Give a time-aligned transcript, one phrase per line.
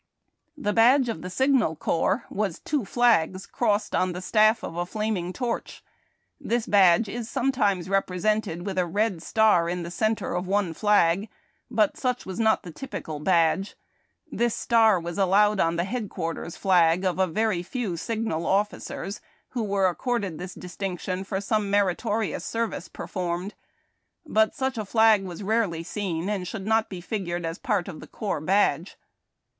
[0.57, 4.83] The badge of the Signal Corps was two flags crossed on the staff of a
[4.83, 5.83] flaming torch.
[6.39, 10.73] This badge is sometimes repre sented with a red star in the centre of one
[10.73, 11.29] flag,
[11.69, 13.75] but such was not the typical badge.
[14.31, 19.61] This star was allowed on the headquarters flag of a veri/ feiv signal officers, who
[19.61, 23.53] were ac corded this distinction for some meritorious service per formed;
[24.25, 27.99] but such a flag was rarely seen, and should not be figured as part of
[27.99, 28.97] the corps badge.